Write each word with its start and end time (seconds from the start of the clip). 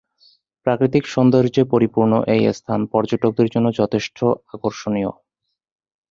প্রাকৃতিক 0.65 1.03
সৌন্দর্যে 1.07 1.63
পরিপূর্ণ 1.63 2.13
এই 2.33 2.41
স্থান 2.53 2.79
পর্যটকদের 2.85 3.47
জন্য 3.49 3.67
যথেষ্ট 3.73 4.17
আকর্ষণীয়। 4.53 5.11